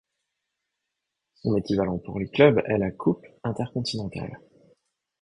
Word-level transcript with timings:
Son 1.35 1.55
équivalent 1.57 1.99
pour 1.99 2.17
les 2.19 2.27
clubs 2.27 2.59
est 2.65 2.79
la 2.79 2.89
Coupe 2.89 3.23
intercontinentale. 3.43 4.39